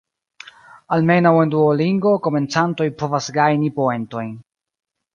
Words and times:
Almenaŭ 0.97 1.33
en 1.43 1.53
Duolingo, 1.57 2.15
komencantoj 2.29 2.91
povas 3.05 3.31
gajni 3.39 3.73
poentojn. 3.81 4.37